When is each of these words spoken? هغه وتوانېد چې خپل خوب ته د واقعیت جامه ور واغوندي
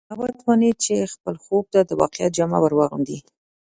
هغه 0.11 0.23
وتوانېد 0.27 0.75
چې 0.85 1.11
خپل 1.13 1.35
خوب 1.43 1.65
ته 1.73 1.79
د 1.89 1.91
واقعیت 2.01 2.31
جامه 2.37 2.57
ور 2.61 2.73
واغوندي 2.75 3.17